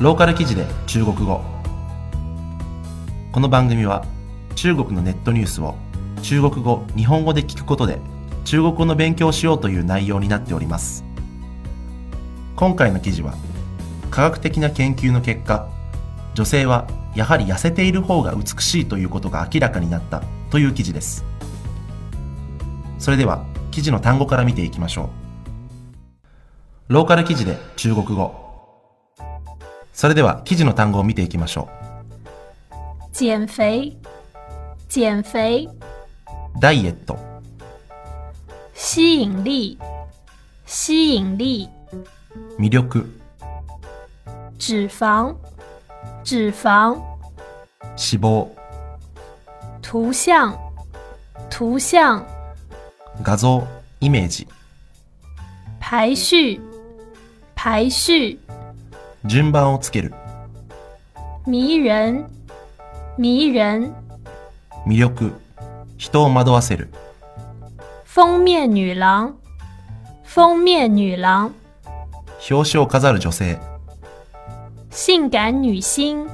[0.00, 1.40] ローカル記事で中国語。
[3.30, 4.04] この番組は
[4.56, 5.76] 中国のネットニュースを
[6.20, 8.00] 中国語日本語で聞くことで
[8.44, 11.04] 中国語の勉強をしようという内容になっております。
[12.56, 13.34] 今回の記事は
[14.10, 15.68] 科学的な研究の結果
[16.34, 21.24] 女性はやはり痩せている方が美しいということが明らかになったという記事です。
[22.98, 25.10] それでは記事の単語から見ていきましょ
[26.88, 26.94] う。
[26.94, 28.43] ローカル記事で中国語。
[29.94, 31.68] それでは記事の単語を見ていきましょ
[33.12, 33.96] 减肥，
[34.88, 37.16] 减肥，うダイエット。
[38.74, 39.78] 吸引力，
[40.66, 41.70] 吸引力，
[42.58, 43.06] 魅力。
[44.58, 45.36] 脂肪，
[46.24, 47.00] 脂肪，
[47.96, 48.48] 脂肪。
[49.80, 50.58] 图像，
[51.48, 52.26] 图像，
[53.22, 53.64] 画像。
[54.00, 54.48] イメージ。
[55.78, 56.60] 排序，
[57.54, 58.40] 排序，
[59.26, 60.14] 順番をつける。
[61.46, 62.26] 迷人，
[63.16, 63.94] 迷人，
[64.86, 65.32] 魅力。
[65.96, 66.90] 人を惑わせる。
[68.04, 69.34] 封面女郎，
[70.24, 71.52] 封面女郎，
[72.50, 73.58] 表紙を飾る女性。
[74.90, 76.26] 性感女星，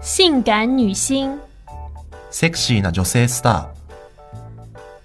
[0.00, 1.40] 性感女星，
[2.30, 3.70] セクシーな女性スタ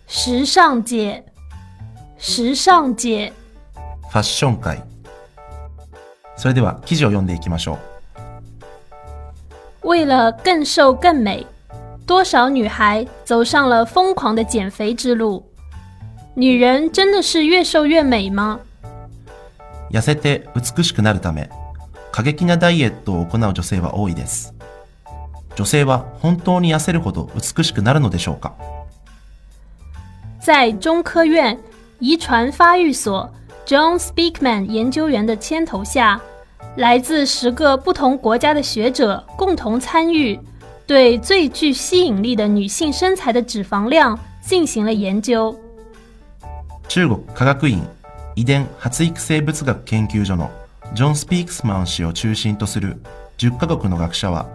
[0.08, 1.26] 时尚姐，
[2.20, 3.34] 时尚姐。
[3.76, 4.84] ーファッション界
[6.36, 7.78] それでは記事を読んでいきましょ
[9.84, 11.46] う为了更瘦更美，
[12.08, 15.44] 多少女孩走上了疯狂的减肥之路。
[16.36, 18.60] 女人真的是越瘦越美吗？
[19.92, 21.50] 痩せて美しくなるため
[22.12, 24.54] 過激なダイエットを行う女性は多いです
[25.56, 28.54] 女性は本当に痩せるほど美しくなるのでしょうか？
[30.42, 31.60] 在中科院
[32.00, 33.30] 遗传发育所
[33.66, 36.20] John Speakman 研究员的牵头下，
[36.76, 40.38] 来自十个不同国家的学者共同参与，
[40.86, 45.58] 对最具吸引力的女性身材的脂肪量进行了研究。
[46.90, 47.80] 中国科学院
[48.36, 50.50] 遺伝発育生物学研究所の
[50.94, 53.02] ジョン・スピークスマン氏を中心とする
[53.38, 54.46] 10カ国の学者は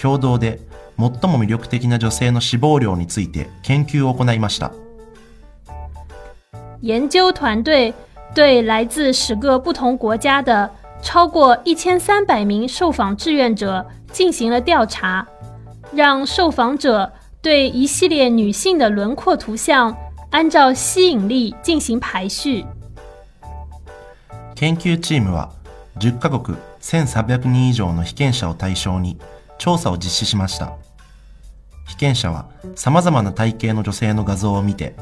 [0.00, 0.60] 共同で
[0.96, 4.72] 最も魅力的な女性の脂肪量について研究を行いました
[6.80, 7.94] 研究团队
[8.33, 10.69] 对来自十个不同国家的
[11.01, 15.25] 超过一千三百名受访志愿者进行了调查，
[15.91, 17.11] 让受访者
[17.41, 19.95] 对一系列女性的轮廓图像
[20.31, 22.65] 按照吸引力进行排序。
[24.55, 25.51] 研究チームは
[25.99, 29.17] 10カ国1300人以上の被験者を対象に
[29.59, 30.73] 調査を実施しました
[31.85, 34.95] 被験者は様々な体型の女性の画像を見て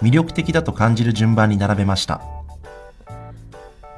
[0.00, 2.22] 魅力的だと感じる順番に並べました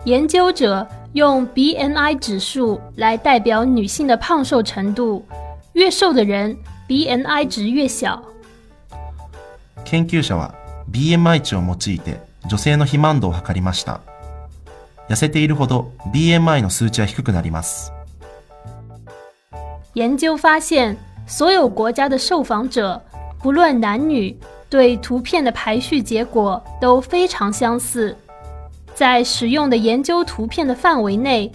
[0.04, 5.24] 研究者用 BNI 指数来代表女性的胖瘦程度，
[5.72, 6.56] 越瘦的人
[6.88, 8.22] BNI 值越小。
[9.84, 10.54] 研究者は
[10.90, 14.00] BMI 値を用いて女性の肥満度を測りました
[15.08, 17.92] 痩せているほど BMI の数値は低くなります
[19.94, 20.96] 研究发现，
[21.26, 23.00] 所有国家的受访者，
[23.40, 24.36] 不论男女，
[24.68, 28.16] 对图片的排序结果都非常相似。
[28.98, 31.50] 在使用的研究图片的范围内，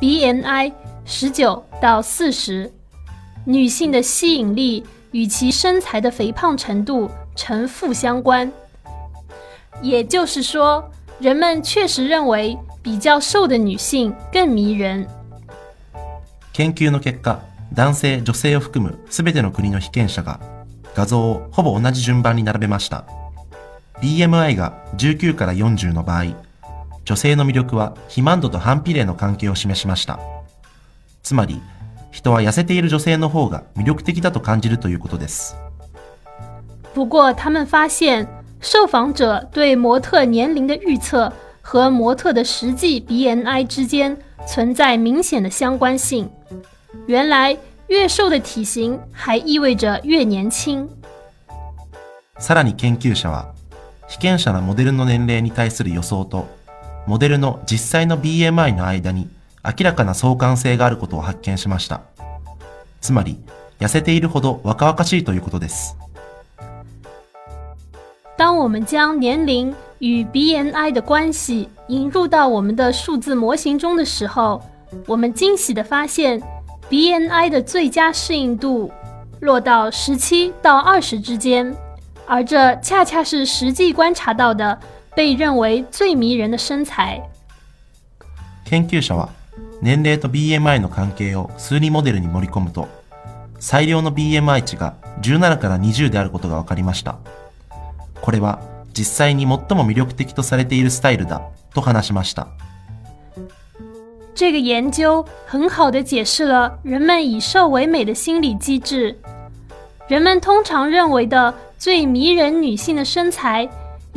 [0.00, 0.72] BNI
[1.04, 2.72] 十九到四十，
[3.44, 8.50] 女性的吸引力与其身材的肥胖程度呈负相关。
[9.80, 10.84] 也就是说，
[11.18, 15.06] 人们确实认为比较瘦的女性更迷人。
[16.54, 17.40] 研究の結果
[17.74, 20.38] 男性女性を含む全ての国の被験者が
[20.94, 23.06] 画像をほぼ同じ順番に並べました
[24.02, 26.24] BMI が19から40の場合
[27.07, 30.19] 女性の魅力は肥満度と反比例の関係を示しました
[31.23, 31.61] つまり
[32.11, 35.55] 人は痩せている女性の方が魅力的だと感じるということです
[36.93, 38.27] 不过，他们发现
[38.59, 41.31] 受访者对模特年龄的预测
[41.61, 46.29] 和模特的实际 BNI 之间存在明显的相关性。
[47.07, 47.57] 原来，
[47.87, 50.89] 越瘦的体型还意味着越年轻。
[52.37, 53.53] さらに研究者は
[54.09, 56.56] 被験者のモデルの年齢に対する予想と
[57.07, 59.29] モデルの実際の BMI の間に
[59.63, 62.01] 明らかな相関性があることを発見しました。
[62.99, 63.39] つまり
[63.79, 65.95] 痩せているほど若々しいということです。
[68.37, 74.61] 当我们将年龄与 BNI 的关系引入到我们的数字模型中的时候，
[75.07, 76.41] 我们惊喜地发现
[76.89, 78.91] ，BNI 的最佳适应度
[79.39, 81.73] 落到十七到二十之间，
[82.27, 84.77] 而这恰恰是实际观察到的
[85.17, 87.19] 被认为最迷人的身材。
[88.65, 89.29] 研究者は
[89.81, 92.87] 年齢と BMI の関係を数理モデルに盛り込むと、
[93.57, 94.93] 最良の BMI 値が
[95.23, 97.17] 17から20であることが分かりました。
[98.21, 98.59] これは
[98.93, 101.41] 実際に最も魅力的とされているスタイルだ
[101.73, 102.49] と話しました。
[104.35, 109.17] 这个研究很好的解释了人们以瘦为美的心理机制。
[110.07, 113.67] 人们通常认为的最迷人女性的身材，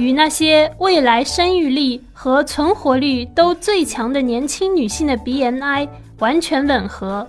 [0.00, 5.86] 与那些未来生育力和存活率都最强的年轻女性的 BMI
[6.20, 7.28] 完全吻合。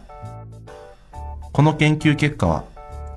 [1.51, 2.63] この研究結果は、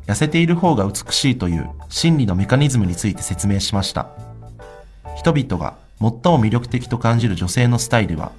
[0.09, 4.09] 痩せている方が美しいという心理のメカニズムについて説明しました。
[5.15, 8.33] 人々が最も魅力的と感じる女性のスタイルは、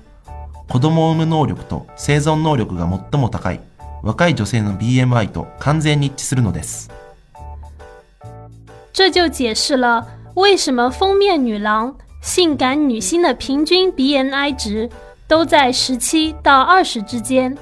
[0.69, 3.61] 子供を産む能力と生存能力が最も高い
[4.03, 6.91] 若い女性の BMI と完全に一致するのです。
[8.91, 14.89] 这就解释了为什么封面女郎、性感女星的平均 BMI 值
[15.29, 17.55] 都在十七到二十之间？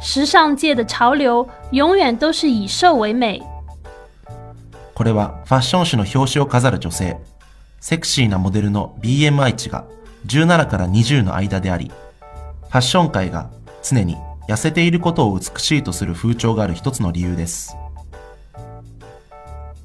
[0.00, 3.40] 时尚界的潮流永远都是以瘦为美。
[4.94, 7.16] これはファッション誌の表紙を飾る女性、
[7.78, 9.84] セクシーなモデルの BMI 値が
[10.26, 11.92] 17から20の間であり、
[12.62, 13.48] ファッション界が
[13.80, 14.16] 常に
[14.48, 17.76] 痩せていることを美しいとする風潮がある一つの理由です。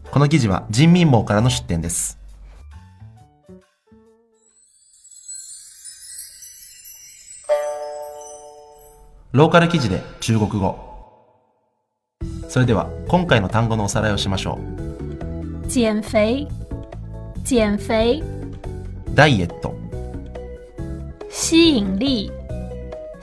[0.10, 2.23] この記事は人民網からの出展です。
[9.34, 10.78] ローカル記事で中国語。
[12.48, 14.60] それでは今回の単語のおさらいをしましょ
[15.66, 15.68] う。
[15.68, 16.48] 减肥，
[17.44, 18.24] 减肥，
[19.16, 19.76] ダイエット、
[21.32, 22.32] 吸引力，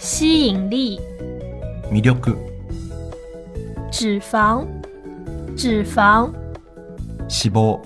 [0.00, 0.98] 吸引力，
[1.92, 2.36] 魅力、
[3.92, 4.66] 脂肪，
[5.56, 6.34] 脂肪，
[7.28, 7.80] 脂肪、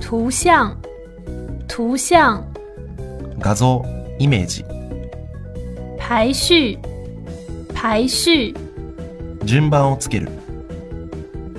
[0.00, 0.74] 图像，
[1.68, 2.42] 图像，
[3.38, 3.84] 画像、
[4.18, 4.64] イメージ、
[6.05, 6.77] 排序，
[7.73, 8.53] 排序，
[9.43, 10.29] 順番をつける、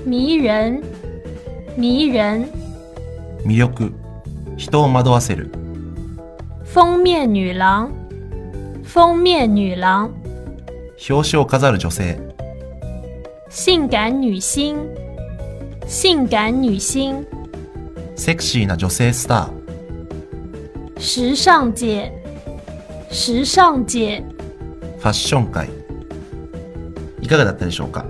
[0.05, 0.82] 迷人，
[1.76, 2.46] 迷人，
[3.44, 3.93] 魅力、
[4.56, 5.50] 人を惑わせる、
[6.64, 7.90] 封面女郎，
[8.84, 10.11] 封面女郎，
[11.08, 12.19] 表紙を飾る女性、
[13.49, 14.75] 性感女星，
[15.87, 17.26] 性感女星，
[18.14, 22.12] セクシーな女性スター、时尚界，
[23.11, 24.25] 时尚界，
[24.97, 25.69] ファッション界。
[27.21, 28.05] いかがだったでしょうか？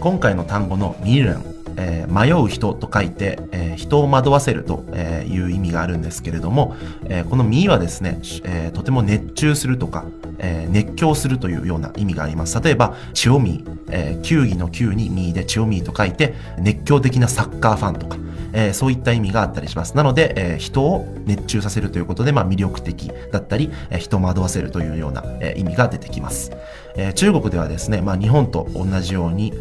[0.00, 1.42] 今回の単語のミルン、
[1.76, 10.04] えー迷う人と書いて、えー人を惑わせるという意味があるんですけれども、えーこのミはですね、えーとても熱中するとか、
[10.38, 12.60] えー熱狂するというような意味があります。
[12.60, 18.16] 例えば、チオミー、えー球技の球にミーでチオミーと書いて、熱狂的なサッカーファンとか、
[18.54, 19.96] えーそういった意味があったりします。
[19.96, 26.52] なので、えー人を熱中させるということで、まあ、魅力的だったり、えー人を惑わせるというような、えー意味が出てきます。
[26.96, 29.52] えー中国ではですね、まあ、日本と同じように、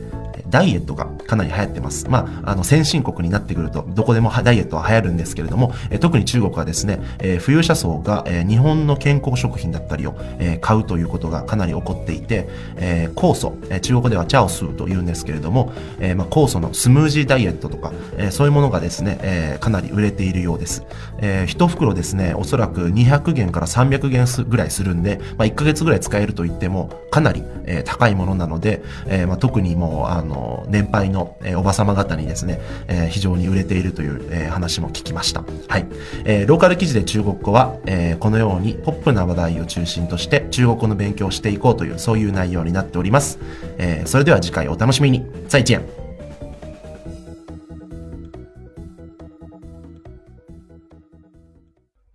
[0.54, 2.06] ダイエットがかなり流行ってます。
[2.08, 20.84] まあ、あの、先進国になってくると、どこでもダイエットは流行るんですけれども、えー特に中国はですね、えー富裕者層が、えー日本の健康食品だったりを、えー買うということがかなり起こっていて、えー酵素、えー中国ではチャオスーと言うんですけれども、えーまあ、酵素のスムージーダイエットとか、えーそういうものがですね、えーかなり売れているようです。
[21.18, 35.44] えー一袋ですね、おそらく200元から300元ぐらいするんで、まあ、1ヶ月ぐらい使えると言っても、かなり、えー高いものなので、えーまあ、特にもう、あの、年配の、えーおばさま方にですね、えー非常に売れているという、えー話も聞きました。
[35.68, 35.88] はい。
[36.26, 43.40] えーローカル記事で中国語は、えーこのようにポップな話題を中心として中国語の勉強をしていこうという、そういう内容になっております。
[43.78, 45.26] えーそれでは次回お楽しみに。
[45.48, 45.82] 再见。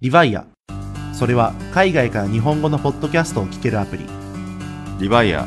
[0.01, 0.47] リヴァイア。
[1.13, 4.07] それは海外から日本語のポッドキャストを聞けるアプリ。
[5.01, 5.47] リバイア